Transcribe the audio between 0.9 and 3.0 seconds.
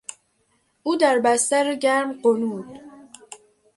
در بستر گرم غنود.